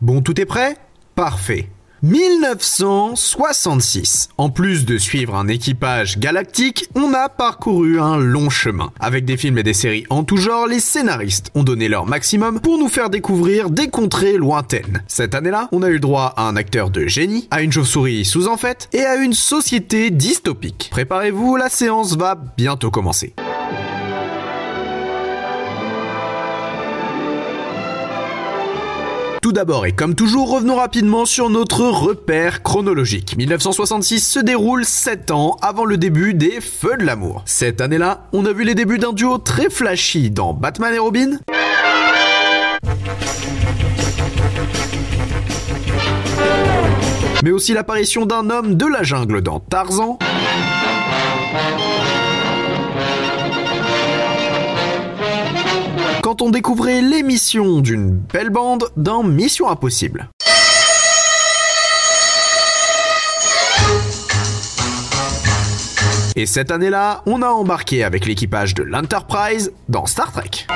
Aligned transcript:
Bon, 0.00 0.20
tout 0.20 0.40
est 0.40 0.46
prêt? 0.46 0.76
Parfait. 1.14 1.68
1966. 2.02 4.28
En 4.36 4.50
plus 4.50 4.84
de 4.84 4.98
suivre 4.98 5.34
un 5.34 5.48
équipage 5.48 6.18
galactique, 6.18 6.90
on 6.94 7.14
a 7.14 7.30
parcouru 7.30 7.98
un 7.98 8.18
long 8.18 8.50
chemin. 8.50 8.92
Avec 9.00 9.24
des 9.24 9.38
films 9.38 9.56
et 9.56 9.62
des 9.62 9.72
séries 9.72 10.04
en 10.10 10.22
tout 10.22 10.36
genre, 10.36 10.66
les 10.66 10.80
scénaristes 10.80 11.50
ont 11.54 11.62
donné 11.62 11.88
leur 11.88 12.04
maximum 12.04 12.60
pour 12.60 12.76
nous 12.76 12.88
faire 12.88 13.08
découvrir 13.08 13.70
des 13.70 13.88
contrées 13.88 14.36
lointaines. 14.36 15.02
Cette 15.06 15.34
année-là, 15.34 15.70
on 15.72 15.82
a 15.82 15.88
eu 15.88 15.98
droit 15.98 16.34
à 16.36 16.46
un 16.46 16.56
acteur 16.56 16.90
de 16.90 17.06
génie, 17.06 17.48
à 17.50 17.62
une 17.62 17.72
chauve-souris 17.72 18.26
sous 18.26 18.48
en 18.48 18.58
fait 18.58 18.90
et 18.92 19.00
à 19.00 19.16
une 19.16 19.32
société 19.32 20.10
dystopique. 20.10 20.88
Préparez-vous, 20.90 21.56
la 21.56 21.70
séance 21.70 22.18
va 22.18 22.34
bientôt 22.34 22.90
commencer. 22.90 23.34
Tout 29.44 29.52
d'abord 29.52 29.84
et 29.84 29.92
comme 29.92 30.14
toujours, 30.14 30.50
revenons 30.50 30.76
rapidement 30.76 31.26
sur 31.26 31.50
notre 31.50 31.82
repère 31.82 32.62
chronologique. 32.62 33.36
1966 33.36 34.26
se 34.26 34.40
déroule 34.40 34.86
7 34.86 35.32
ans 35.32 35.58
avant 35.60 35.84
le 35.84 35.98
début 35.98 36.32
des 36.32 36.62
Feux 36.62 36.96
de 36.96 37.04
l'amour. 37.04 37.42
Cette 37.44 37.82
année-là, 37.82 38.26
on 38.32 38.46
a 38.46 38.54
vu 38.54 38.64
les 38.64 38.74
débuts 38.74 38.96
d'un 38.96 39.12
duo 39.12 39.36
très 39.36 39.68
flashy 39.68 40.30
dans 40.30 40.54
Batman 40.54 40.94
et 40.94 40.98
Robin. 40.98 41.40
Mais 47.42 47.50
aussi 47.50 47.74
l'apparition 47.74 48.24
d'un 48.24 48.48
homme 48.48 48.76
de 48.76 48.86
la 48.86 49.02
jungle 49.02 49.42
dans 49.42 49.60
Tarzan. 49.60 50.18
On 56.42 56.50
découvrait 56.50 57.00
l'émission 57.00 57.80
d'une 57.80 58.10
belle 58.10 58.50
bande 58.50 58.84
dans 58.96 59.22
Mission 59.22 59.68
Impossible. 59.68 60.28
Et 66.36 66.46
cette 66.46 66.70
année-là, 66.70 67.22
on 67.26 67.42
a 67.42 67.48
embarqué 67.48 68.02
avec 68.02 68.26
l'équipage 68.26 68.74
de 68.74 68.82
l'Enterprise 68.82 69.72
dans 69.88 70.06
Star 70.06 70.32
Trek. 70.32 70.66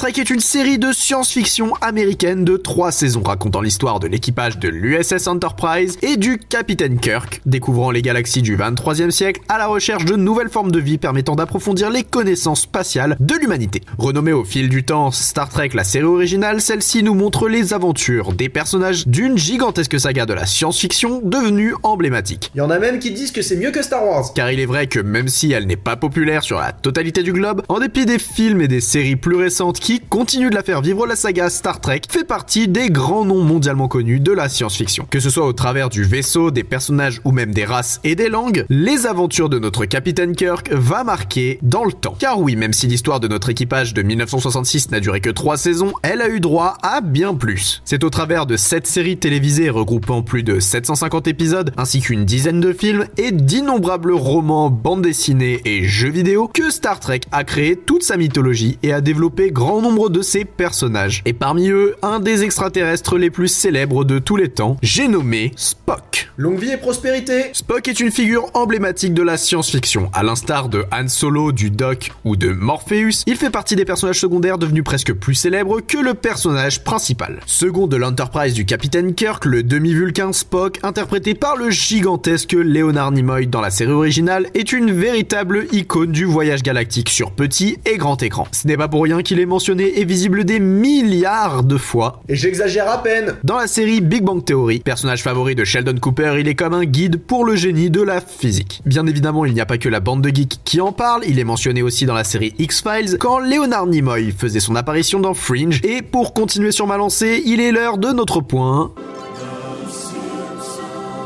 Trek 0.00 0.14
est 0.16 0.30
une 0.30 0.40
série 0.40 0.78
de 0.78 0.92
science-fiction 0.92 1.74
américaine 1.82 2.42
de 2.42 2.56
trois 2.56 2.90
saisons 2.90 3.22
racontant 3.22 3.60
l'histoire 3.60 4.00
de 4.00 4.06
l'équipage 4.06 4.58
de 4.58 4.70
l'USS 4.70 5.26
Enterprise 5.26 5.98
et 6.00 6.16
du 6.16 6.38
capitaine 6.38 6.98
Kirk, 6.98 7.42
découvrant 7.44 7.90
les 7.90 8.00
galaxies 8.00 8.40
du 8.40 8.56
23e 8.56 9.10
siècle 9.10 9.42
à 9.50 9.58
la 9.58 9.66
recherche 9.66 10.06
de 10.06 10.16
nouvelles 10.16 10.48
formes 10.48 10.72
de 10.72 10.80
vie 10.80 10.96
permettant 10.96 11.36
d'approfondir 11.36 11.90
les 11.90 12.02
connaissances 12.02 12.62
spatiales 12.62 13.18
de 13.20 13.34
l'humanité. 13.34 13.82
Renommée 13.98 14.32
au 14.32 14.42
fil 14.42 14.70
du 14.70 14.84
temps 14.84 15.10
Star 15.10 15.50
Trek 15.50 15.68
la 15.74 15.84
série 15.84 16.06
originale, 16.06 16.62
celle-ci 16.62 17.02
nous 17.02 17.12
montre 17.12 17.46
les 17.46 17.74
aventures 17.74 18.32
des 18.32 18.48
personnages 18.48 19.06
d'une 19.06 19.36
gigantesque 19.36 20.00
saga 20.00 20.24
de 20.24 20.32
la 20.32 20.46
science-fiction 20.46 21.20
devenue 21.22 21.74
emblématique. 21.82 22.50
Il 22.54 22.58
y 22.58 22.62
en 22.62 22.70
a 22.70 22.78
même 22.78 23.00
qui 23.00 23.10
disent 23.10 23.32
que 23.32 23.42
c'est 23.42 23.56
mieux 23.56 23.70
que 23.70 23.82
Star 23.82 24.02
Wars. 24.06 24.32
Car 24.32 24.50
il 24.50 24.60
est 24.60 24.66
vrai 24.66 24.86
que 24.86 24.98
même 24.98 25.28
si 25.28 25.52
elle 25.52 25.66
n'est 25.66 25.76
pas 25.76 25.96
populaire 25.96 26.42
sur 26.42 26.58
la 26.58 26.72
totalité 26.72 27.22
du 27.22 27.34
globe, 27.34 27.60
en 27.68 27.80
dépit 27.80 28.06
des 28.06 28.18
films 28.18 28.62
et 28.62 28.68
des 28.68 28.80
séries 28.80 29.16
plus 29.16 29.36
récentes 29.36 29.78
qui 29.78 29.89
continue 29.98 30.50
de 30.50 30.54
la 30.54 30.62
faire 30.62 30.82
vivre, 30.82 31.06
la 31.06 31.16
saga 31.16 31.50
Star 31.50 31.80
Trek 31.80 32.02
fait 32.08 32.24
partie 32.24 32.68
des 32.68 32.90
grands 32.90 33.24
noms 33.24 33.42
mondialement 33.42 33.88
connus 33.88 34.20
de 34.20 34.30
la 34.30 34.48
science-fiction. 34.48 35.06
Que 35.10 35.18
ce 35.18 35.30
soit 35.30 35.46
au 35.46 35.52
travers 35.52 35.88
du 35.88 36.04
vaisseau, 36.04 36.52
des 36.52 36.62
personnages 36.62 37.20
ou 37.24 37.32
même 37.32 37.52
des 37.52 37.64
races 37.64 37.98
et 38.04 38.14
des 38.14 38.28
langues, 38.28 38.64
les 38.68 39.06
aventures 39.06 39.48
de 39.48 39.58
notre 39.58 39.86
capitaine 39.86 40.36
Kirk 40.36 40.70
va 40.72 41.02
marquer 41.02 41.58
dans 41.62 41.84
le 41.84 41.92
temps. 41.92 42.14
Car 42.18 42.38
oui, 42.38 42.54
même 42.54 42.72
si 42.72 42.86
l'histoire 42.86 43.18
de 43.18 43.26
notre 43.26 43.48
équipage 43.48 43.94
de 43.94 44.02
1966 44.02 44.90
n'a 44.90 45.00
duré 45.00 45.20
que 45.20 45.30
3 45.30 45.56
saisons, 45.56 45.92
elle 46.02 46.20
a 46.20 46.28
eu 46.28 46.38
droit 46.38 46.76
à 46.82 47.00
bien 47.00 47.34
plus. 47.34 47.82
C'est 47.84 48.04
au 48.04 48.10
travers 48.10 48.46
de 48.46 48.56
7 48.56 48.86
séries 48.86 49.16
télévisées 49.16 49.70
regroupant 49.70 50.22
plus 50.22 50.42
de 50.42 50.60
750 50.60 51.26
épisodes, 51.26 51.72
ainsi 51.76 52.00
qu'une 52.00 52.24
dizaine 52.24 52.60
de 52.60 52.72
films 52.72 53.06
et 53.16 53.32
d'innombrables 53.32 54.12
romans, 54.12 54.70
bandes 54.70 55.02
dessinées 55.02 55.60
et 55.64 55.84
jeux 55.88 56.10
vidéo 56.10 56.46
que 56.46 56.70
Star 56.70 57.00
Trek 57.00 57.20
a 57.32 57.44
créé 57.44 57.76
toute 57.76 58.02
sa 58.02 58.16
mythologie 58.16 58.78
et 58.82 58.92
a 58.92 59.00
développé 59.00 59.50
grand 59.50 59.79
nombre 59.80 60.10
de 60.10 60.22
ses 60.22 60.44
personnages. 60.44 61.22
Et 61.24 61.32
parmi 61.32 61.68
eux, 61.68 61.96
un 62.02 62.20
des 62.20 62.42
extraterrestres 62.42 63.18
les 63.18 63.30
plus 63.30 63.48
célèbres 63.48 64.04
de 64.04 64.18
tous 64.18 64.36
les 64.36 64.48
temps, 64.48 64.76
j'ai 64.82 65.08
nommé 65.08 65.52
Spock. 65.56 66.30
Longue 66.36 66.58
vie 66.58 66.70
et 66.70 66.76
prospérité 66.76 67.50
Spock 67.52 67.88
est 67.88 68.00
une 68.00 68.10
figure 68.10 68.46
emblématique 68.54 69.14
de 69.14 69.22
la 69.22 69.36
science-fiction. 69.36 70.10
À 70.12 70.22
l'instar 70.22 70.68
de 70.68 70.84
Han 70.92 71.08
Solo, 71.08 71.52
du 71.52 71.70
Doc 71.70 72.12
ou 72.24 72.36
de 72.36 72.50
Morpheus, 72.50 73.24
il 73.26 73.36
fait 73.36 73.50
partie 73.50 73.76
des 73.76 73.84
personnages 73.84 74.20
secondaires 74.20 74.58
devenus 74.58 74.84
presque 74.84 75.12
plus 75.12 75.34
célèbres 75.34 75.80
que 75.80 75.98
le 75.98 76.14
personnage 76.14 76.82
principal. 76.84 77.40
Second 77.46 77.86
de 77.86 77.96
l'Enterprise 77.96 78.54
du 78.54 78.64
capitaine 78.64 79.14
Kirk, 79.14 79.44
le 79.44 79.62
demi-vulcain 79.62 80.32
Spock, 80.32 80.78
interprété 80.82 81.34
par 81.34 81.56
le 81.56 81.70
gigantesque 81.70 82.52
Leonard 82.52 83.12
Nimoy 83.12 83.46
dans 83.46 83.60
la 83.60 83.70
série 83.70 83.92
originale, 83.92 84.48
est 84.54 84.72
une 84.72 84.92
véritable 84.92 85.66
icône 85.72 86.12
du 86.12 86.24
voyage 86.24 86.62
galactique 86.62 87.10
sur 87.10 87.32
petit 87.32 87.78
et 87.86 87.96
grand 87.96 88.22
écran. 88.22 88.46
Ce 88.52 88.66
n'est 88.66 88.76
pas 88.76 88.88
pour 88.88 89.02
rien 89.02 89.22
qu'il 89.22 89.40
est 89.40 89.46
mentionné 89.46 89.69
et 89.78 90.04
visible 90.04 90.44
des 90.44 90.58
milliards 90.58 91.62
de 91.62 91.76
fois. 91.76 92.22
Et 92.28 92.34
j'exagère 92.34 92.90
à 92.90 93.02
peine 93.02 93.34
Dans 93.44 93.56
la 93.56 93.66
série 93.66 94.00
Big 94.00 94.22
Bang 94.22 94.44
Theory, 94.44 94.80
personnage 94.80 95.22
favori 95.22 95.54
de 95.54 95.64
Sheldon 95.64 95.96
Cooper, 96.00 96.34
il 96.38 96.48
est 96.48 96.54
comme 96.54 96.74
un 96.74 96.84
guide 96.84 97.20
pour 97.20 97.44
le 97.44 97.54
génie 97.54 97.90
de 97.90 98.02
la 98.02 98.20
physique. 98.20 98.82
Bien 98.84 99.06
évidemment, 99.06 99.44
il 99.44 99.54
n'y 99.54 99.60
a 99.60 99.66
pas 99.66 99.78
que 99.78 99.88
la 99.88 100.00
bande 100.00 100.22
de 100.22 100.34
geeks 100.34 100.58
qui 100.64 100.80
en 100.80 100.92
parle, 100.92 101.22
il 101.26 101.38
est 101.38 101.44
mentionné 101.44 101.82
aussi 101.82 102.06
dans 102.06 102.14
la 102.14 102.24
série 102.24 102.54
X-Files 102.58 103.18
quand 103.18 103.38
Leonard 103.38 103.86
Nimoy 103.86 104.32
faisait 104.32 104.60
son 104.60 104.74
apparition 104.74 105.20
dans 105.20 105.34
Fringe. 105.34 105.80
Et 105.84 106.02
pour 106.02 106.34
continuer 106.34 106.72
sur 106.72 106.86
ma 106.86 106.96
lancée, 106.96 107.42
il 107.46 107.60
est 107.60 107.72
l'heure 107.72 107.98
de 107.98 108.08
notre 108.08 108.40
point. 108.40 108.92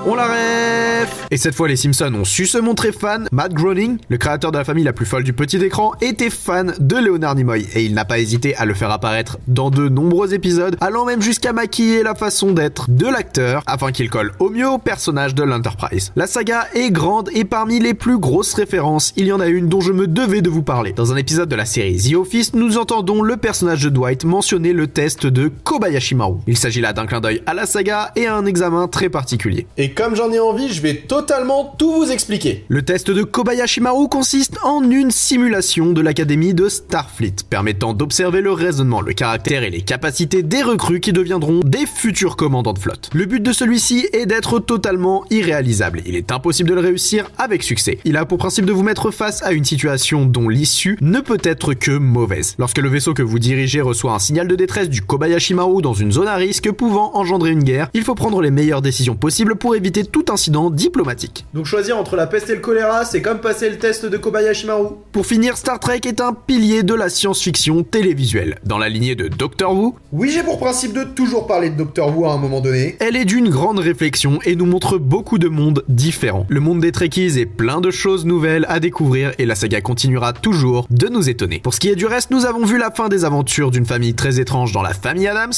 On 0.06 0.16
la 0.16 0.26
ref 0.26 1.26
Et 1.30 1.38
cette 1.38 1.54
fois, 1.54 1.66
les 1.66 1.76
Simpsons 1.76 2.12
ont 2.14 2.24
su 2.24 2.44
se 2.44 2.58
montrer 2.58 2.92
fans. 2.92 3.24
Matt 3.32 3.54
Groening, 3.54 3.96
le 4.10 4.18
créateur 4.18 4.52
de 4.52 4.58
la 4.58 4.64
famille 4.64 4.84
la 4.84 4.92
plus 4.92 5.06
folle 5.06 5.24
du 5.24 5.32
petit 5.32 5.56
écran, 5.56 5.92
était 6.02 6.28
fan 6.28 6.74
de 6.78 6.96
Leonard 6.96 7.34
Nimoy 7.36 7.66
et 7.74 7.84
il 7.84 7.94
n'a 7.94 8.04
pas 8.04 8.18
hésité 8.18 8.54
à 8.56 8.66
le 8.66 8.74
faire 8.74 8.90
apparaître 8.90 9.38
dans 9.48 9.70
de 9.70 9.88
nombreux 9.88 10.34
épisodes, 10.34 10.76
allant 10.82 11.06
même 11.06 11.22
jusqu'à 11.22 11.54
maquiller 11.54 12.02
la 12.02 12.14
façon 12.14 12.52
d'être 12.52 12.90
de 12.90 13.06
l'acteur 13.06 13.62
afin 13.66 13.92
qu'il 13.92 14.10
colle 14.10 14.32
au 14.40 14.50
mieux 14.50 14.68
au 14.68 14.76
personnage 14.76 15.34
de 15.34 15.42
l'Enterprise. 15.42 16.12
La 16.16 16.26
saga 16.26 16.66
est 16.74 16.90
grande 16.90 17.30
et 17.32 17.44
parmi 17.44 17.80
les 17.80 17.94
plus 17.94 18.18
grosses 18.18 18.52
références, 18.52 19.14
il 19.16 19.24
y 19.24 19.32
en 19.32 19.40
a 19.40 19.46
une 19.46 19.70
dont 19.70 19.80
je 19.80 19.92
me 19.92 20.06
devais 20.06 20.42
de 20.42 20.50
vous 20.50 20.62
parler. 20.62 20.92
Dans 20.92 21.14
un 21.14 21.16
épisode 21.16 21.48
de 21.48 21.56
la 21.56 21.64
série 21.64 21.96
The 21.96 22.14
Office, 22.16 22.52
nous 22.52 22.76
entendons 22.76 23.22
le 23.22 23.38
personnage 23.38 23.82
de 23.82 23.88
Dwight 23.88 24.26
mentionner 24.26 24.74
le 24.74 24.86
test 24.86 25.26
de 25.26 25.50
Kobayashi 25.64 26.14
Maru. 26.14 26.40
Il 26.46 26.58
s'agit 26.58 26.82
là 26.82 26.92
d'un 26.92 27.06
clin 27.06 27.22
d'œil 27.22 27.42
à 27.46 27.54
la 27.54 27.64
saga 27.64 28.12
et 28.16 28.26
à 28.26 28.36
un 28.36 28.44
examen 28.44 28.86
très 28.86 29.08
particulier. 29.08 29.66
Comme 29.94 30.16
j'en 30.16 30.32
ai 30.32 30.40
envie, 30.40 30.72
je 30.72 30.82
vais 30.82 30.94
totalement 30.94 31.74
tout 31.78 31.92
vous 31.92 32.10
expliquer. 32.10 32.64
Le 32.68 32.82
test 32.82 33.10
de 33.10 33.22
Kobayashi 33.22 33.80
Maru 33.80 34.08
consiste 34.08 34.58
en 34.64 34.82
une 34.90 35.10
simulation 35.10 35.92
de 35.92 36.00
l'académie 36.00 36.52
de 36.52 36.68
Starfleet, 36.68 37.36
permettant 37.48 37.94
d'observer 37.94 38.40
le 38.40 38.52
raisonnement, 38.52 39.00
le 39.00 39.12
caractère 39.12 39.62
et 39.62 39.70
les 39.70 39.82
capacités 39.82 40.42
des 40.42 40.62
recrues 40.62 41.00
qui 41.00 41.12
deviendront 41.12 41.60
des 41.64 41.86
futurs 41.86 42.36
commandants 42.36 42.72
de 42.72 42.78
flotte. 42.78 43.10
Le 43.14 43.24
but 43.24 43.40
de 43.40 43.52
celui-ci 43.52 44.08
est 44.12 44.26
d'être 44.26 44.58
totalement 44.58 45.24
irréalisable. 45.30 46.02
Il 46.06 46.16
est 46.16 46.32
impossible 46.32 46.70
de 46.70 46.74
le 46.74 46.80
réussir 46.80 47.30
avec 47.38 47.62
succès. 47.62 47.98
Il 48.04 48.16
a 48.16 48.24
pour 48.24 48.38
principe 48.38 48.66
de 48.66 48.72
vous 48.72 48.82
mettre 48.82 49.10
face 49.12 49.42
à 49.42 49.52
une 49.52 49.64
situation 49.64 50.26
dont 50.26 50.48
l'issue 50.48 50.98
ne 51.00 51.20
peut 51.20 51.40
être 51.44 51.74
que 51.74 51.92
mauvaise. 51.92 52.56
Lorsque 52.58 52.78
le 52.78 52.88
vaisseau 52.88 53.14
que 53.14 53.22
vous 53.22 53.38
dirigez 53.38 53.80
reçoit 53.80 54.14
un 54.14 54.18
signal 54.18 54.48
de 54.48 54.56
détresse 54.56 54.88
du 54.88 55.02
Kobayashi 55.02 55.54
Maru 55.54 55.82
dans 55.82 55.94
une 55.94 56.12
zone 56.12 56.28
à 56.28 56.34
risque 56.34 56.72
pouvant 56.72 57.16
engendrer 57.16 57.50
une 57.50 57.62
guerre, 57.62 57.90
il 57.94 58.02
faut 58.02 58.14
prendre 58.14 58.42
les 58.42 58.50
meilleures 58.50 58.82
décisions 58.82 59.14
possibles 59.14 59.54
pour 59.54 59.76
éviter 59.76 59.83
éviter 59.84 60.04
tout 60.04 60.24
incident 60.30 60.70
diplomatique. 60.70 61.44
Donc 61.52 61.66
choisir 61.66 61.98
entre 61.98 62.16
la 62.16 62.26
peste 62.26 62.48
et 62.48 62.54
le 62.54 62.60
choléra, 62.62 63.04
c'est 63.04 63.20
comme 63.20 63.38
passer 63.40 63.68
le 63.68 63.76
test 63.76 64.06
de 64.06 64.16
Kobayashi 64.16 64.64
Maru. 64.66 64.86
Pour 65.12 65.26
finir, 65.26 65.58
Star 65.58 65.78
Trek 65.78 66.00
est 66.06 66.22
un 66.22 66.32
pilier 66.32 66.82
de 66.82 66.94
la 66.94 67.10
science-fiction 67.10 67.82
télévisuelle. 67.82 68.56
Dans 68.64 68.78
la 68.78 68.88
lignée 68.88 69.14
de 69.14 69.28
Doctor 69.28 69.74
Who, 69.74 69.94
Oui, 70.10 70.30
j'ai 70.30 70.42
pour 70.42 70.58
principe 70.58 70.94
de 70.94 71.04
toujours 71.04 71.46
parler 71.46 71.68
de 71.68 71.76
Doctor 71.76 72.16
Who 72.16 72.24
à 72.24 72.32
un 72.32 72.38
moment 72.38 72.62
donné. 72.62 72.96
elle 72.98 73.14
est 73.14 73.26
d'une 73.26 73.50
grande 73.50 73.78
réflexion 73.78 74.38
et 74.46 74.56
nous 74.56 74.64
montre 74.64 74.96
beaucoup 74.96 75.36
de 75.36 75.48
mondes 75.48 75.84
différents. 75.88 76.46
Le 76.48 76.60
monde 76.60 76.80
des 76.80 76.90
Trekkies 76.90 77.38
est 77.38 77.44
plein 77.46 77.82
de 77.82 77.90
choses 77.90 78.24
nouvelles 78.24 78.64
à 78.70 78.80
découvrir 78.80 79.32
et 79.38 79.44
la 79.44 79.54
saga 79.54 79.82
continuera 79.82 80.32
toujours 80.32 80.86
de 80.88 81.08
nous 81.08 81.28
étonner. 81.28 81.60
Pour 81.62 81.74
ce 81.74 81.80
qui 81.80 81.90
est 81.90 81.94
du 81.96 82.06
reste, 82.06 82.30
nous 82.30 82.46
avons 82.46 82.64
vu 82.64 82.78
la 82.78 82.90
fin 82.90 83.10
des 83.10 83.26
aventures 83.26 83.70
d'une 83.70 83.84
famille 83.84 84.14
très 84.14 84.40
étrange 84.40 84.72
dans 84.72 84.82
la 84.82 84.94
famille 84.94 85.28
Adams. 85.28 85.52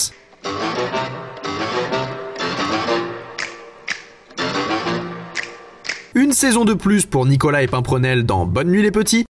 Une 6.18 6.32
saison 6.32 6.64
de 6.64 6.72
plus 6.72 7.04
pour 7.04 7.26
Nicolas 7.26 7.62
et 7.62 7.66
Pimprenel 7.66 8.24
dans 8.24 8.46
Bonne 8.46 8.68
nuit 8.68 8.80
les 8.80 8.90
petits. 8.90 9.26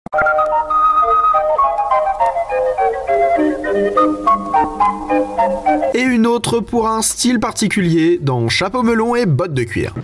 Et 5.95 6.01
une 6.01 6.27
autre 6.27 6.59
pour 6.59 6.89
un 6.89 7.03
style 7.03 7.39
particulier 7.39 8.19
dans 8.21 8.49
Chapeau 8.49 8.83
melon 8.83 9.15
et 9.15 9.27
bottes 9.27 9.55
de 9.55 9.63
cuir. 9.63 9.95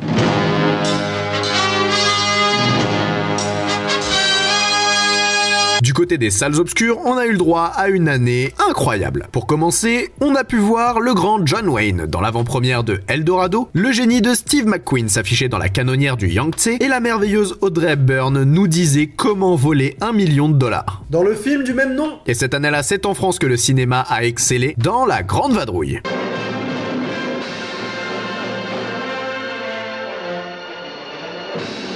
Côté 5.98 6.16
des 6.16 6.30
salles 6.30 6.60
obscures, 6.60 6.96
on 7.04 7.16
a 7.16 7.26
eu 7.26 7.32
le 7.32 7.38
droit 7.38 7.72
à 7.74 7.88
une 7.88 8.08
année 8.08 8.54
incroyable. 8.68 9.26
Pour 9.32 9.48
commencer, 9.48 10.12
on 10.20 10.36
a 10.36 10.44
pu 10.44 10.56
voir 10.56 11.00
le 11.00 11.12
grand 11.12 11.44
John 11.44 11.68
Wayne 11.68 12.06
dans 12.06 12.20
l'avant-première 12.20 12.84
de 12.84 13.00
Eldorado, 13.08 13.68
le 13.72 13.90
génie 13.90 14.22
de 14.22 14.32
Steve 14.32 14.68
McQueen 14.68 15.08
s'affichait 15.08 15.48
dans 15.48 15.58
la 15.58 15.68
canonnière 15.68 16.16
du 16.16 16.28
Yangtze 16.28 16.68
et 16.68 16.86
la 16.86 17.00
merveilleuse 17.00 17.58
Audrey 17.62 17.94
Hepburn 17.94 18.44
nous 18.44 18.68
disait 18.68 19.08
comment 19.08 19.56
voler 19.56 19.96
un 20.00 20.12
million 20.12 20.48
de 20.48 20.56
dollars. 20.56 21.02
Dans 21.10 21.24
le 21.24 21.34
film 21.34 21.64
du 21.64 21.74
même 21.74 21.96
nom 21.96 22.20
Et 22.28 22.34
cette 22.34 22.54
année-là, 22.54 22.84
c'est 22.84 23.04
en 23.04 23.14
France 23.14 23.40
que 23.40 23.46
le 23.46 23.56
cinéma 23.56 24.06
a 24.08 24.22
excellé 24.22 24.76
dans 24.78 25.04
La 25.04 25.24
Grande 25.24 25.54
Vadrouille. 25.54 26.00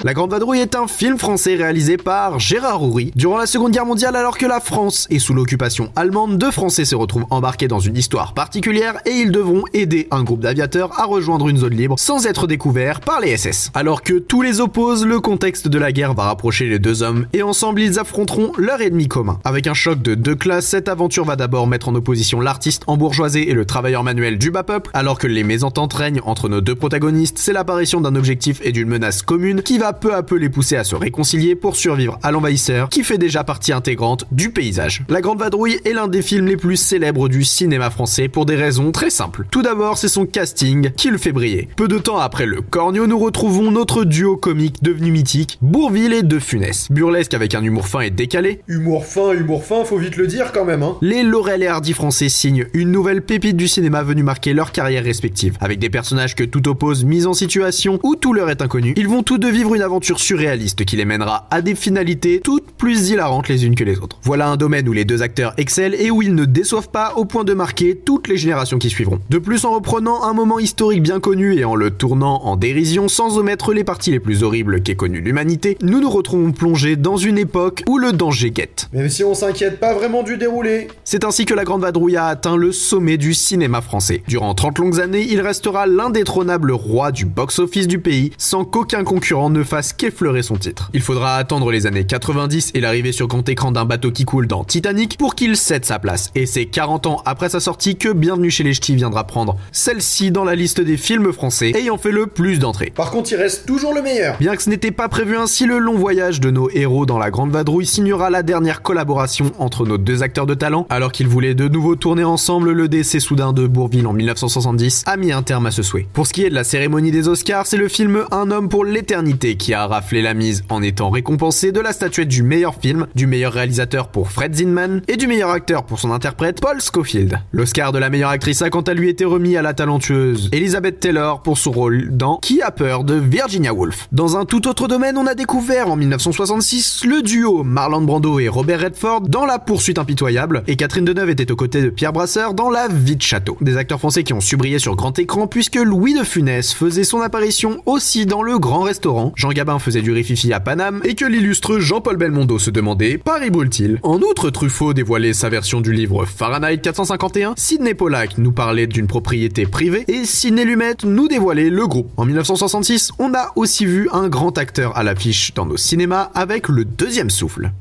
La 0.05 0.15
Grande 0.15 0.33
Vadrouille 0.33 0.59
est 0.59 0.75
un 0.75 0.89
film 0.89 1.17
français 1.17 1.55
réalisé 1.55 1.97
par 1.97 2.41
Gérard 2.41 2.83
Houry. 2.83 3.13
Durant 3.15 3.39
la 3.39 3.47
Seconde 3.47 3.71
Guerre 3.71 3.87
mondiale, 3.87 4.17
alors 4.17 4.37
que 4.37 4.47
la 4.47 4.59
France 4.59 5.07
est 5.11 5.21
sous 5.21 5.33
l'occupation 5.33 5.93
allemande, 5.95 6.39
deux 6.39 6.51
Français 6.51 6.85
se 6.85 6.97
retrouvent 6.97 7.27
embarqués 7.31 7.69
dans 7.69 7.79
une 7.79 7.97
histoire 7.97 8.35
particulière 8.35 8.99
et 9.07 9.13
ils 9.13 9.31
devront 9.31 9.63
aider 9.73 10.09
un 10.11 10.25
groupe 10.25 10.41
d'aviateurs 10.41 10.99
à 10.99 11.05
rejoindre 11.05 11.49
une 11.49 11.59
zone 11.59 11.75
libre 11.75 11.95
sans 12.01 12.27
être 12.27 12.49
découverts 12.49 12.99
par 12.99 13.21
les 13.21 13.37
SS. 13.37 13.71
Alors 13.75 14.03
que 14.03 14.15
tous 14.15 14.43
les 14.43 14.61
opposent, 14.61 15.07
le 15.07 15.21
contexte 15.21 15.69
de 15.69 15.79
la 15.79 15.93
guerre 15.93 16.15
va 16.15 16.25
rapprocher 16.25 16.67
les 16.67 16.81
deux 16.81 17.05
hommes 17.05 17.29
et 17.33 17.45
ensemble 17.45 17.81
ils 17.81 18.01
affronteront 18.01 18.51
leur 18.59 18.81
ennemi 18.81 19.07
commun. 19.07 19.39
Avec 19.45 19.69
un 19.69 19.75
choc 19.75 20.03
de 20.03 20.17
deux 20.17 20.35
classes, 20.35 20.67
cette 20.67 20.89
aventure 20.89 21.27
va 21.27 21.37
d'abord 21.37 21.69
mettre 21.69 21.89
en 21.89 21.95
opposition 21.95 22.41
l'artiste 22.41 22.83
embourgeoisé 22.89 23.49
et 23.49 23.55
le 23.55 23.67
travailleur 23.67 24.03
manuel 24.03 24.37
du 24.37 24.51
bas 24.51 24.65
peuple, 24.65 24.91
alors 24.95 25.21
que 25.21 25.29
les 25.29 25.45
mésententes 25.45 25.93
règnent 25.93 26.23
entre 26.25 26.49
nos 26.49 26.61
deux 26.61 26.75
protagonistes, 26.75 27.39
c'est 27.39 27.53
l'apparition 27.53 28.01
d'un 28.01 28.17
objectif 28.17 28.61
et 28.65 28.73
d'une 28.73 28.89
menace 28.89 29.23
commune 29.23 29.63
qui 29.63 29.79
va 29.79 29.92
peu 29.93 30.15
à 30.15 30.23
peu 30.23 30.37
les 30.37 30.49
pousser 30.49 30.77
à 30.77 30.85
se 30.85 30.95
réconcilier 30.95 31.55
pour 31.55 31.77
survivre 31.77 32.19
à 32.23 32.31
l'envahisseur 32.31 32.89
qui 32.89 33.05
fait 33.05 33.19
déjà 33.19 33.45
partie 33.45 33.73
intégrante 33.73 34.25
du 34.33 34.51
paysage. 34.51 35.03
La 35.09 35.21
Grande 35.21 35.39
Vadrouille 35.39 35.79
est 35.85 35.93
l'un 35.93 36.09
des 36.09 36.23
films 36.23 36.47
les 36.47 36.57
plus 36.57 36.77
célèbres 36.77 37.29
du 37.29 37.45
cinéma 37.45 37.91
français 37.91 38.29
pour 38.29 38.47
des 38.47 38.57
raisons 38.57 38.93
très 38.93 39.11
simples. 39.11 39.47
Tout 39.51 39.63
d'abord, 39.63 39.99
c'est 39.99 40.09
son 40.09 40.27
casting 40.27 40.91
qui 40.93 41.11
le 41.11 41.19
fait 41.19 41.33
briller. 41.33 41.69
Peu 41.77 41.89
de 41.89 41.99
temps 41.99 42.19
après 42.19 42.47
le 42.47 42.61
Cornio, 42.61 43.07
nous 43.07 43.19
retrouvons 43.19 43.71
notre 43.71 44.05
duo 44.05 44.37
comique 44.37 44.83
devenu 44.83 45.11
mythique, 45.11 45.59
Bourville 45.61 46.13
et 46.13 46.23
De 46.23 46.39
Funès. 46.39 46.91
Burlesque 46.91 47.35
avec 47.35 47.55
un 47.55 47.63
humour 47.63 47.87
fin 47.87 48.01
et 48.01 48.11
décalé, 48.11 48.61
Humour 48.67 49.05
fin, 49.05 49.33
humour 49.33 49.65
fin, 49.65 49.85
faut 49.85 49.99
vite 49.99 50.17
le 50.17 50.27
dire 50.27 50.53
quand 50.53 50.65
même, 50.65 50.83
hein. 50.83 50.97
les 51.01 51.23
Laurel 51.23 51.63
et 51.63 51.67
Hardy 51.67 51.93
français 51.93 52.29
signent 52.29 52.67
une 52.75 52.91
nouvelle 52.91 53.23
pépite 53.23 53.57
du 53.57 53.69
cinéma 53.69 54.03
venue 54.03 54.23
marquer 54.23 54.55
leur 54.55 54.73
carrière 54.73 55.05
respective. 55.05 55.57
Avec 55.61 55.79
des 55.79 55.91
personnages 55.91 56.35
que 56.35 56.45
tout 56.45 56.69
oppose 56.69 57.05
mise 57.05 57.27
en 57.27 57.35
situation 57.35 57.99
où 58.03 58.17
tout 58.17 58.33
leur 58.33 58.51
est 58.51 58.63
inconnu, 58.63 58.95
ils 58.97 59.09
vont 59.09 59.23
tous 59.23 59.39
deux 59.39 59.51
vivre 59.51 59.75
une 59.75 59.82
aventure 59.83 60.21
surréaliste 60.21 60.85
qui 60.85 60.97
les 60.97 61.05
mènera 61.05 61.47
à 61.51 61.63
des 61.63 61.75
finalités 61.75 62.41
toutes 62.43 62.73
plus 62.73 63.11
hilarantes 63.11 63.49
les 63.49 63.67
unes 63.67 63.75
que 63.75 63.85
les 63.85 63.99
autres. 63.99 64.19
Voilà 64.23 64.49
un 64.49 64.57
domaine 64.57 64.89
où 64.89 64.93
les 64.93 65.05
deux 65.05 65.23
acteurs 65.23 65.55
excellent 65.57 65.97
et 65.99 66.11
où 66.11 66.23
ils 66.23 66.35
ne 66.35 66.45
déçoivent 66.45 66.91
pas 66.91 67.15
au 67.17 67.25
point 67.25 67.45
de 67.45 67.55
marquer 67.55 67.97
toutes 67.97 68.29
les 68.29 68.37
générations 68.37 68.79
qui 68.79 68.91
suivront. 68.91 69.21
De 69.31 69.39
plus, 69.39 69.65
en 69.65 69.73
reprenant 69.73 70.25
un 70.25 70.33
moment 70.33 70.59
historique 70.59 71.03
bien 71.03 71.21
connu 71.21 71.55
et 71.57 71.65
en 71.65 71.75
le 71.75 71.91
tournant 71.91 72.43
en 72.45 72.57
dérision 72.57 73.09
sans 73.09 73.39
omettre 73.39 73.73
les 73.73 73.85
parties 73.85 74.11
les 74.11 74.21
plus 74.21 74.43
horribles 74.43 74.83
qu'ait 74.83 74.95
connues 74.95 75.21
l'humanité, 75.21 75.77
nous 75.83 76.01
nous 76.01 76.11
retrouvons 76.11 76.53
plongés 76.53 76.97
dans 76.97 77.17
une 77.17 77.39
époque 77.39 77.83
où 77.89 77.99
le 77.99 78.13
danger 78.13 78.51
guette. 78.51 78.89
Même 78.93 79.09
si 79.09 79.25
on 79.25 79.35
s'inquiète 79.35 79.81
pas 79.81 79.95
vraiment 79.95 80.23
du 80.23 80.37
déroulé. 80.37 80.89
C'est 81.05 81.25
ainsi 81.25 81.45
que 81.45 81.55
la 81.55 81.65
Grande 81.65 81.83
Vadrouille 81.83 82.17
a 82.17 82.27
atteint 82.27 82.57
le 82.57 82.73
sommet 82.73 83.17
du 83.17 83.35
cinéma 83.35 83.81
français. 83.81 84.23
Durant 84.29 84.55
30 84.55 84.79
longues 84.79 85.01
années, 85.01 85.27
il 85.29 85.41
restera 85.41 85.87
l'indétrônable 85.87 86.73
roi 86.73 87.13
du 87.13 87.25
box-office 87.25 87.87
du 87.87 87.99
pays, 87.99 88.33
sans 88.39 88.65
qu'aucun 88.65 89.05
concurrent 89.05 89.51
ne 89.51 89.63
fasse 89.73 89.95
qu'effleurer 89.95 90.43
son 90.43 90.57
titre. 90.57 90.91
Il 90.93 91.01
faudra 91.01 91.37
attendre 91.37 91.71
les 91.71 91.87
années 91.87 92.05
90 92.05 92.73
et 92.75 92.81
l'arrivée 92.81 93.11
sur 93.11 93.27
grand 93.27 93.49
écran 93.49 93.73
d'un 93.73 93.87
bateau 93.87 94.11
qui 94.11 94.27
coule 94.27 94.47
dans 94.47 94.65
Titanic 94.65 95.17
pour 95.17 95.35
qu'il 95.35 95.57
cède 95.57 95.87
sa 95.87 95.99
place. 95.99 96.31
Et 96.35 96.45
c'est 96.45 96.67
40 96.67 97.07
ans 97.07 97.23
après 97.25 97.49
sa 97.49 97.59
sortie 97.59 97.97
que 97.97 98.13
Bienvenue 98.13 98.51
chez 98.51 98.65
les 98.65 98.75
Ch'tis 98.75 98.97
viendra 98.97 99.27
prendre 99.27 99.57
celle-ci 99.73 100.31
dans 100.31 100.45
la 100.45 100.57
liste 100.57 100.83
des 100.83 100.99
films 100.99 101.33
français 101.33 101.73
ayant 101.75 101.97
fait 101.97 102.13
le 102.13 102.27
plus 102.27 102.59
d'entrées. 102.59 102.93
Par 102.95 103.11
contre, 103.11 103.33
il 103.33 103.37
reste 103.37 103.65
toujours 103.65 103.95
le 103.95 104.03
meilleur. 104.03 104.37
Bien 104.37 104.55
que 104.57 104.63
ce 104.63 104.69
n'était 104.69 104.91
pas 104.91 105.09
prévu 105.09 105.39
ainsi, 105.39 105.65
le 105.65 105.79
long 105.79 105.97
voyage 105.97 106.41
de 106.41 106.51
nos 106.51 106.69
héros 106.69 107.07
dans 107.07 107.19
la 107.19 107.31
Grande 107.31 107.51
Vadrouille 107.51 107.87
signera 107.87 108.29
la 108.29 108.43
dernière 108.43 108.83
collaboration 108.83 109.53
entre 109.59 109.87
nos 109.87 109.97
deux 109.97 110.23
acteurs 110.23 110.45
de 110.45 110.53
talent, 110.53 110.87
alors 110.91 111.13
qu'ils 111.13 111.29
voulaient 111.29 111.55
de 111.55 111.69
nouveau 111.69 111.97
tourner 111.97 112.25
ensemble, 112.25 112.73
le 112.73 112.89
décès 112.89 113.21
soudain 113.21 113.55
de 113.55 113.67
Bourville 113.67 114.07
en 114.07 114.13
1970 114.13 115.05
a 115.07 115.17
mis 115.17 115.33
un 115.33 115.43
terme 115.43 115.65
à 115.65 115.71
ce 115.71 115.83
souhait. 115.83 116.07
Pour 116.13 116.27
ce 116.27 116.35
qui 116.35 116.45
est 116.45 116.51
de 116.51 116.55
la 116.55 116.63
cérémonie 116.63 117.11
des 117.11 117.27
Oscars, 117.27 117.67
c'est 117.67 117.79
le 117.79 117.89
film 117.89 118.27
Un 118.33 118.51
homme 118.51 118.69
pour 118.69 118.85
l'éternité 118.85 119.57
qui 119.63 119.75
a 119.75 119.87
raflé 119.87 120.23
la 120.23 120.35
mise 120.35 120.65
en 120.71 120.83
étant 120.83 121.09
récompensé 121.09 121.71
de 121.71 121.79
la 121.79 121.93
statuette 121.93 122.27
du 122.27 122.43
meilleur 122.43 122.75
film, 122.75 123.07
du 123.15 123.29
meilleur 123.29 123.53
réalisateur 123.53 124.09
pour 124.09 124.29
Fred 124.29 124.57
Zinman 124.57 125.03
et 125.07 125.17
du 125.17 125.29
meilleur 125.29 125.51
acteur 125.51 125.85
pour 125.85 126.01
son 126.01 126.11
interprète 126.11 126.61
Paul 126.61 126.81
Scofield. 126.81 127.39
L'Oscar 127.53 127.93
de 127.93 127.99
la 128.01 128.11
meilleure 128.11 128.31
actrice 128.31 128.61
a 128.63 128.71
quant 128.71 128.81
à 128.81 128.93
lui 128.93 129.09
été 129.09 129.25
remis 129.25 129.57
à 129.57 129.63
la 129.63 129.73
talentueuse 129.73 130.49
Elizabeth 130.51 130.99
Taylor 130.99 131.43
pour 131.43 131.59
son 131.59 131.71
rôle 131.71 132.09
dans 132.11 132.39
Qui 132.39 132.61
a 132.61 132.73
peur 132.73 133.05
de 133.05 133.15
Virginia 133.15 133.73
Woolf. 133.73 134.09
Dans 134.11 134.37
un 134.37 134.47
tout 134.47 134.67
autre 134.67 134.89
domaine, 134.89 135.17
on 135.17 135.29
a 135.29 135.37
découvert 135.37 135.89
en 135.89 135.95
1966 135.95 137.05
le 137.05 137.23
duo 137.23 137.63
Marlon 137.63 138.01
Brando 138.01 138.41
et 138.41 138.49
Robert 138.49 138.81
Redford 138.81 139.29
dans 139.29 139.47
La 139.47 139.61
poursuite 139.61 140.01
impitoyable 140.01 140.65
et 140.67 140.75
Catherine 140.75 141.05
Deneuve 141.05 141.31
était 141.31 141.53
aux 141.53 141.57
côtés 141.57 141.83
de 141.83 141.91
Pierre 141.91 142.13
Brasseur 142.13 142.55
dans 142.55 142.69
La 142.69 142.89
vie 142.89 143.15
de 143.15 143.23
château. 143.23 143.57
Des 143.61 143.77
acteurs 143.77 144.01
français 144.01 144.25
qui 144.25 144.33
ont 144.33 144.41
su 144.41 144.57
briller 144.57 144.81
sur 144.81 144.97
grand 144.97 145.17
écran 145.21 145.47
puisque 145.47 145.77
Louis 145.77 146.15
de 146.15 146.25
Funès 146.25 146.75
faisait 146.75 147.05
son 147.05 147.21
apparition 147.21 147.81
aussi 147.87 148.27
dans 148.27 148.43
Le 148.43 148.59
Grand 148.59 148.83
Restaurant, 148.83 149.33
Gabin 149.53 149.79
faisait 149.79 150.03
du 150.03 150.13
rififi 150.13 150.53
à 150.53 150.61
Paname 150.61 151.01
et 151.05 151.15
que 151.15 151.25
l'illustre 151.25 151.79
Jean-Paul 151.79 152.17
Belmondo 152.17 152.59
se 152.59 152.71
demandait 152.71 153.19
Paris 153.19 153.51
brûle-t-il 153.51 153.99
En 154.03 154.21
outre, 154.21 154.51
Truffaut 154.51 154.93
dévoilait 154.95 155.33
sa 155.33 155.49
version 155.49 155.81
du 155.81 155.93
livre 155.93 156.25
Fahrenheit 156.25 156.79
451, 156.79 157.55
Sidney 157.57 157.95
Pollack 157.95 158.39
nous 158.39 158.53
parlait 158.53 158.87
d'une 158.87 159.07
propriété 159.07 159.67
privée 159.67 160.05
et 160.09 160.25
Sidney 160.25 160.65
Lumet 160.65 160.97
nous 161.05 161.29
dévoilait 161.29 161.71
le 161.71 161.87
groupe. 161.87 162.11
En 162.17 162.25
1966, 162.25 163.13
on 163.19 163.35
a 163.35 163.53
aussi 163.57 163.87
vu 163.87 164.09
un 164.13 164.29
grand 164.29 164.59
acteur 164.59 164.97
à 164.97 165.03
l'affiche 165.03 165.55
dans 165.55 165.67
nos 165.67 165.77
cinémas 165.77 166.31
avec 166.35 166.69
le 166.69 166.85
deuxième 166.85 167.31
souffle. 167.31 167.73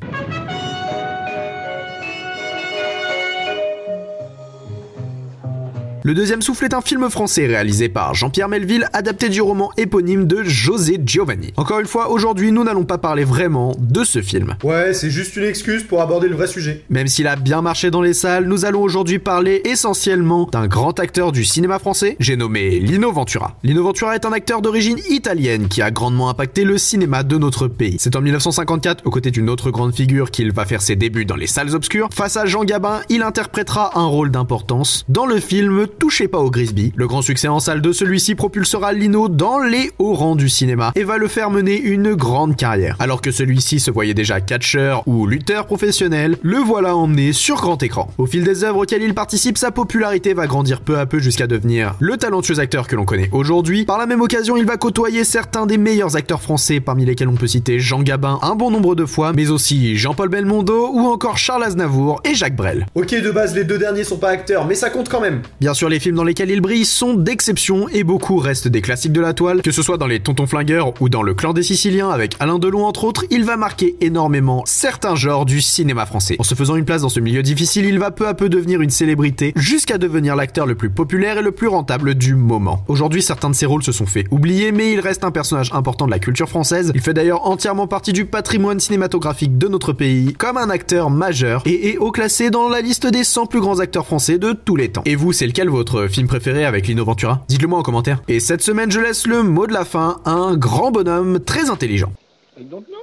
Le 6.04 6.16
deuxième 6.16 6.42
souffle 6.42 6.66
est 6.66 6.74
un 6.74 6.82
film 6.82 7.08
français 7.12 7.46
réalisé 7.46 7.88
par 7.88 8.16
Jean-Pierre 8.16 8.50
Melville, 8.50 8.90
adapté 8.92 9.30
du 9.30 9.40
roman 9.40 9.72
éponyme 9.78 10.26
de 10.26 10.42
José 10.42 11.00
Giovanni. 11.06 11.54
Encore 11.58 11.80
une 11.80 11.86
fois, 11.86 12.10
aujourd'hui, 12.10 12.52
nous 12.52 12.64
n'allons 12.64 12.86
pas 12.86 12.98
parler 12.98 13.24
vraiment 13.24 13.76
de 13.78 14.04
ce 14.04 14.24
film. 14.24 14.56
Ouais, 14.64 14.96
c'est 14.96 15.12
juste 15.12 15.36
une 15.36 15.44
excuse 15.44 15.84
pour 15.84 16.02
aborder 16.02 16.28
le 16.28 16.36
vrai 16.36 16.48
sujet. 16.48 16.84
Même 16.90 17.06
s'il 17.06 17.28
a 17.28 17.36
bien 17.36 17.62
marché 17.62 17.92
dans 17.92 18.02
les 18.02 18.16
salles, 18.16 18.46
nous 18.46 18.66
allons 18.66 18.82
aujourd'hui 18.82 19.20
parler 19.20 19.62
essentiellement 19.64 20.50
d'un 20.52 20.66
grand 20.66 21.00
acteur 21.00 21.32
du 21.32 21.46
cinéma 21.46 21.78
français, 21.78 22.16
j'ai 22.20 22.36
nommé 22.36 22.80
Lino 22.80 23.12
Ventura. 23.12 23.56
Lino 23.64 23.84
Ventura 23.84 24.16
est 24.16 24.26
un 24.26 24.34
acteur 24.34 24.64
d'origine 24.64 24.98
italienne 25.08 25.68
qui 25.68 25.84
a 25.84 25.92
grandement 25.92 26.30
impacté 26.30 26.64
le 26.64 26.80
cinéma 26.80 27.22
de 27.22 27.38
notre 27.38 27.68
pays. 27.68 27.98
C'est 28.00 28.16
en 28.16 28.22
1954, 28.22 29.06
aux 29.06 29.12
côtés 29.12 29.30
d'une 29.30 29.52
autre 29.52 29.70
grande 29.70 29.94
figure, 29.94 30.32
qu'il 30.32 30.52
va 30.52 30.66
faire 30.66 30.82
ses 30.82 30.96
débuts 30.96 31.26
dans 31.26 31.36
les 31.36 31.46
salles 31.46 31.76
obscures. 31.76 32.10
Face 32.12 32.38
à 32.38 32.48
Jean 32.48 32.64
Gabin, 32.64 33.02
il 33.10 33.22
interprétera 33.22 34.00
un 34.00 34.06
rôle 34.06 34.32
d'importance 34.32 35.06
dans 35.08 35.28
le 35.28 35.40
film 35.40 35.86
touchez 36.00 36.28
pas 36.28 36.40
au 36.40 36.50
Grisby. 36.50 36.94
Le 36.96 37.08
grand 37.08 37.22
succès 37.22 37.48
en 37.48 37.60
salle 37.60 37.82
de 37.82 37.92
celui-ci 37.92 38.36
propulsera 38.36 38.94
Lino 38.94 39.30
dans 39.30 39.60
les 39.60 39.92
hauts 40.00 40.14
rangs 40.14 40.36
du 40.36 40.50
cinéma 40.50 40.92
et 40.96 41.04
va 41.04 41.18
le 41.18 41.28
faire 41.28 41.50
mener 41.50 41.80
une 41.80 42.14
grande 42.14 42.56
carrière. 42.56 42.96
Alors 43.00 43.22
que 43.22 43.32
celui-ci 43.32 43.80
se 43.80 43.92
voyait 43.92 44.14
déjà 44.14 44.42
catcheur 44.42 45.04
ou 45.08 45.28
lutteur 45.28 45.66
professionnel, 45.66 46.38
le 46.42 46.58
voilà 46.58 46.96
emmené 46.96 47.34
sur 47.34 47.58
grand 47.58 47.82
écran. 47.84 48.12
Au 48.18 48.26
fil 48.26 48.44
des 48.44 48.64
œuvres 48.64 48.84
auxquelles 48.84 49.04
il 49.04 49.14
participe, 49.14 49.58
sa 49.58 49.72
popularité 49.72 50.34
va 50.34 50.48
grandir 50.48 50.82
peu 50.82 50.98
à 50.98 51.06
peu 51.06 51.20
jusqu'à 51.20 51.48
devenir 51.48 51.96
le 52.00 52.18
talentueux 52.18 52.60
acteur 52.60 52.88
que 52.88 52.96
l'on 52.96 53.06
connaît 53.06 53.30
aujourd'hui. 53.32 53.86
Par 53.86 53.98
la 53.98 54.06
même 54.06 54.22
occasion, 54.22 54.58
il 54.58 54.66
va 54.66 54.78
côtoyer 54.78 55.24
certains 55.24 55.66
des 55.66 55.78
meilleurs 55.78 56.16
acteurs 56.16 56.42
français, 56.42 56.80
parmi 56.80 57.06
lesquels 57.06 57.28
on 57.28 57.36
peut 57.36 57.48
citer 57.48 57.80
Jean 57.80 58.02
Gabin 58.02 58.40
un 58.42 58.56
bon 58.56 58.72
nombre 58.72 58.96
de 58.96 59.06
fois, 59.06 59.34
mais 59.34 59.50
aussi 59.50 59.96
Jean-Paul 59.96 60.30
Belmondo 60.30 60.90
ou 60.94 61.08
encore 61.08 61.38
Charles 61.38 61.64
Aznavour 61.64 62.22
et 62.24 62.36
Jacques 62.36 62.56
Brel. 62.56 62.86
Ok, 62.96 63.10
de 63.10 63.32
base, 63.32 63.56
les 63.56 63.64
deux 63.64 63.78
derniers 63.78 64.04
sont 64.04 64.18
pas 64.18 64.30
acteurs, 64.30 64.66
mais 64.66 64.76
ça 64.76 64.90
compte 64.90 65.10
quand 65.10 65.22
même. 65.22 65.42
Bien 65.60 65.74
sûr, 65.82 65.90
les 65.90 66.00
films 66.00 66.16
dans 66.16 66.24
lesquels 66.24 66.52
il 66.52 66.62
brille 66.62 66.86
sont 66.86 67.16
d'exception 67.16 67.90
et 67.90 68.04
beaucoup 68.04 68.38
restent 68.38 68.68
des 68.68 68.82
classiques 68.82 69.14
de 69.14 69.20
la 69.20 69.34
toile, 69.34 69.64
que 69.64 69.72
ce 69.72 69.82
soit 69.82 69.98
dans 69.98 70.06
les 70.06 70.20
Tontons 70.20 70.46
Flingueurs 70.46 70.94
ou 71.02 71.10
dans 71.10 71.24
Le 71.24 71.34
Clan 71.34 71.54
des 71.54 71.64
Siciliens 71.64 72.12
avec 72.12 72.36
Alain 72.40 72.60
Delon 72.60 72.86
entre 72.86 73.04
autres, 73.04 73.26
il 73.32 73.44
va 73.46 73.58
marquer 73.58 73.96
énormément 74.00 74.62
certains 74.68 75.16
genres 75.16 75.44
du 75.44 75.60
cinéma 75.60 76.06
français. 76.06 76.36
En 76.38 76.44
se 76.44 76.54
faisant 76.54 76.76
une 76.76 76.86
place 76.86 77.02
dans 77.02 77.10
ce 77.10 77.20
milieu 77.20 77.42
difficile, 77.42 77.86
il 77.86 77.98
va 77.98 78.12
peu 78.12 78.28
à 78.28 78.36
peu 78.36 78.48
devenir 78.48 78.82
une 78.82 78.92
célébrité 78.92 79.54
jusqu'à 79.56 79.98
devenir 79.98 80.36
l'acteur 80.36 80.68
le 80.68 80.76
plus 80.76 80.92
populaire 80.92 81.40
et 81.40 81.42
le 81.42 81.52
plus 81.52 81.68
rentable 81.68 82.14
du 82.14 82.36
moment. 82.36 82.86
Aujourd'hui, 82.88 83.24
certains 83.24 83.50
de 83.50 83.56
ses 83.56 83.66
rôles 83.66 83.82
se 83.82 83.92
sont 83.92 84.06
fait 84.06 84.26
oublier, 84.30 84.72
mais 84.72 84.94
il 84.94 85.00
reste 85.00 85.24
un 85.24 85.32
personnage 85.32 85.72
important 85.74 86.06
de 86.06 86.12
la 86.12 86.20
culture 86.20 86.48
française. 86.48 86.92
Il 86.94 87.02
fait 87.02 87.16
d'ailleurs 87.16 87.48
entièrement 87.48 87.88
partie 87.88 88.14
du 88.14 88.26
patrimoine 88.26 88.80
cinématographique 88.80 89.58
de 89.58 89.68
notre 89.68 89.94
pays 89.94 90.34
comme 90.34 90.58
un 90.58 90.70
acteur 90.70 91.10
majeur 91.10 91.64
et 91.66 91.90
est 91.90 91.98
haut 91.98 92.12
classé 92.12 92.52
dans 92.52 92.70
la 92.70 92.82
liste 92.82 93.08
des 93.08 93.24
100 93.24 93.48
plus 93.48 93.62
grands 93.62 93.80
acteurs 93.80 94.06
français 94.06 94.38
de 94.38 94.54
tous 94.54 94.76
les 94.76 94.90
temps. 94.90 95.02
Et 95.06 95.16
vous, 95.16 95.34
c'est 95.34 95.48
lequel 95.48 95.71
votre 95.72 96.08
film 96.08 96.28
préféré 96.28 96.66
avec 96.66 96.88
Lino 96.88 97.04
Ventura? 97.04 97.44
Dites-le 97.48 97.68
moi 97.68 97.80
en 97.80 97.84
commentaire. 97.84 98.22
Et 98.28 98.40
cette 98.40 98.62
semaine, 98.62 98.92
je 98.92 99.00
laisse 99.00 99.26
le 99.28 99.44
mot 99.44 99.68
de 99.68 99.74
la 99.74 99.86
fin 99.86 100.22
à 100.26 100.32
un 100.32 100.56
grand 100.56 100.92
bonhomme 100.92 101.40
très 101.40 101.70
intelligent. 101.70 102.12
I 102.60 102.64
don't 102.64 102.86
know. 102.88 102.98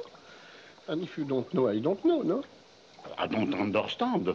And 0.89 1.03
if 1.03 1.19
you 1.19 1.25
don't 1.25 1.45
know, 1.53 1.71
I 1.71 1.81
don't 1.81 1.99
know, 2.05 2.23
no? 2.23 2.43
I 3.19 3.27
don't 3.29 3.53
understand. 3.55 4.35